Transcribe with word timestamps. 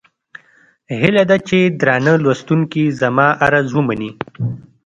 هيله 1.01 1.23
ده 1.29 1.37
چې 1.47 1.57
درانه 1.79 2.13
لوستونکي 2.23 2.83
زما 3.01 3.27
عرض 3.43 3.67
ومني. 3.73 4.11